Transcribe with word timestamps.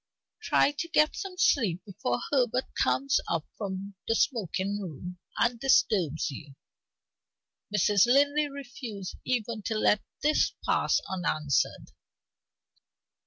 Try 0.41 0.71
to 0.79 0.87
get 0.89 1.15
some 1.15 1.37
sleep 1.37 1.83
before 1.85 2.21
Herbert 2.31 2.65
comes 2.81 3.19
up 3.29 3.45
from 3.55 3.93
the 4.07 4.15
smoking 4.15 4.79
room 4.81 5.19
and 5.37 5.59
disturbs 5.59 6.31
you." 6.31 6.55
Mrs. 7.71 8.07
Linley 8.07 8.49
refused 8.49 9.17
even 9.25 9.61
to 9.65 9.77
let 9.77 10.01
this 10.23 10.53
pass 10.65 11.01
unanswered. 11.07 11.91